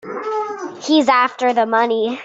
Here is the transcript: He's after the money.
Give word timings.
He's 0.81 1.07
after 1.09 1.53
the 1.53 1.67
money. 1.67 2.17